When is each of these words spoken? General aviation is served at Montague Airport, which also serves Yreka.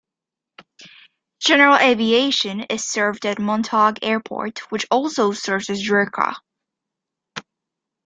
General 1.39 1.75
aviation 1.77 2.61
is 2.61 2.83
served 2.89 3.23
at 3.27 3.37
Montague 3.37 3.99
Airport, 4.01 4.57
which 4.71 4.87
also 4.89 5.31
serves 5.31 5.67
Yreka. 5.69 6.33